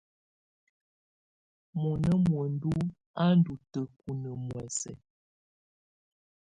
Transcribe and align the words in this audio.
Mɔna 1.81 2.11
muǝndù 2.25 2.73
á 3.23 3.25
ndɔ́ 3.37 3.57
tǝ́kunǝ́ 3.71 4.35
muɛsɛ. 4.45 4.91